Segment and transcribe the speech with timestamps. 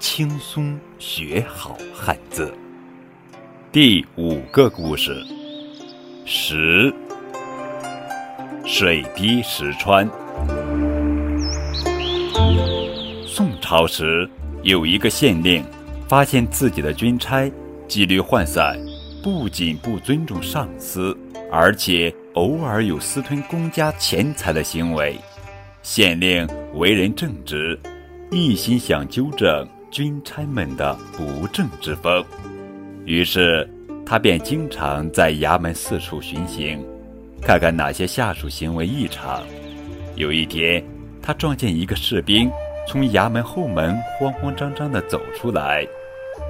[0.00, 2.50] 轻松学好汉字。
[3.70, 5.14] 第五个故事：
[6.24, 6.92] 石。
[8.64, 10.08] 水滴石穿。
[13.26, 14.26] 宋朝时，
[14.62, 15.62] 有一个县令
[16.08, 17.52] 发现自己的军差
[17.86, 18.80] 纪律涣散，
[19.22, 21.14] 不仅不尊重上司，
[21.52, 25.14] 而且偶尔有私吞公家钱财的行为。
[25.82, 27.78] 县令为人正直，
[28.30, 29.68] 一心想纠正。
[29.90, 32.24] 军差们的不正之风，
[33.04, 33.68] 于是
[34.06, 36.80] 他便经常在衙门四处巡行，
[37.42, 39.42] 看看哪些下属行为异常。
[40.14, 40.84] 有一天，
[41.20, 42.48] 他撞见一个士兵
[42.86, 45.84] 从衙门后门慌慌张张地走出来。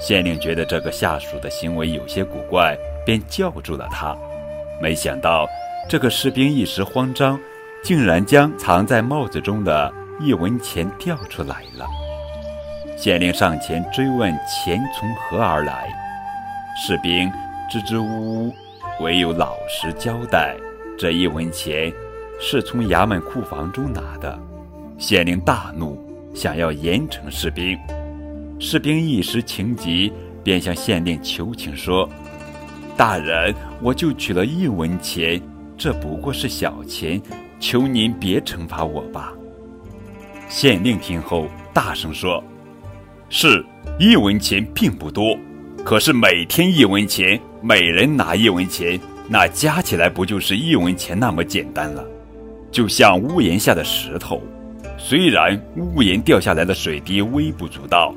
[0.00, 4.16] 县令觉得这个下属的行为有些古怪，便叫住了他。
[4.80, 5.46] 没想到，
[5.88, 7.38] 这个士兵一时慌张，
[7.82, 11.86] 竟然将藏在帽子中的一文钱掉出来了。
[12.96, 15.86] 县令上前追问钱从何而来，
[16.74, 17.30] 士兵
[17.70, 18.54] 支支吾吾，
[19.00, 20.56] 唯有老实交代：
[20.98, 21.92] 这一文钱
[22.40, 24.38] 是从衙门库房中拿的。
[24.96, 26.02] 县令大怒，
[26.34, 27.78] 想要严惩士兵。
[28.58, 30.10] 士兵一时情急，
[30.42, 32.08] 便向县令求情说
[32.96, 35.38] ：“大人，我就取了一文钱，
[35.76, 37.20] 这不过是小钱，
[37.60, 39.34] 求您别惩罚我吧。”
[40.48, 42.42] 县令听后大声说。
[43.28, 43.64] 是
[43.98, 45.36] 一文钱并不多，
[45.84, 52.04] 可是每天一文钱，每人拿一文钱，那加起来不就是一文钱那么简单了？
[52.70, 54.42] 就像屋檐下的石头，
[54.98, 58.14] 虽然屋檐掉下来的水滴微不足道，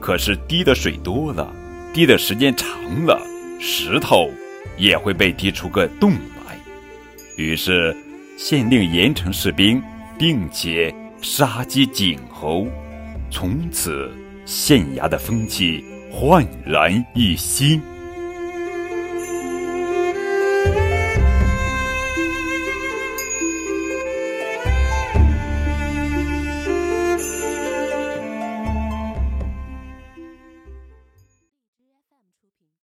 [0.00, 1.46] 可是滴的水多了，
[1.92, 2.68] 滴的时间长
[3.04, 3.20] 了，
[3.60, 4.28] 石头
[4.76, 6.56] 也会被滴出个洞来。
[7.36, 7.96] 于是
[8.36, 9.82] 县令严惩士兵，
[10.18, 12.66] 并且杀鸡儆猴，
[13.30, 14.10] 从此。
[14.48, 17.78] 县衙的风气焕然一新。